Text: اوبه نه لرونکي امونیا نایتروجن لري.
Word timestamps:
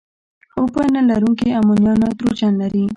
اوبه 0.59 0.83
نه 0.95 1.01
لرونکي 1.09 1.47
امونیا 1.59 1.93
نایتروجن 2.01 2.51
لري. 2.61 2.85